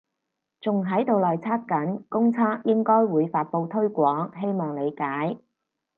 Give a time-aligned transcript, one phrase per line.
[0.61, 5.37] 仲喺度內測緊，公測應該會發佈推廣，希望理解